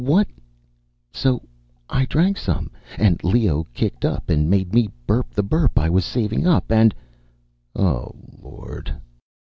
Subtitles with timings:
[0.03, 0.27] "What"
[1.13, 1.43] "So
[1.87, 2.71] I drank some.
[2.97, 6.47] And Leo kicked up and made me burp the burp I was saving.
[6.47, 6.95] And"
[7.75, 8.95] "Oh, Lord!"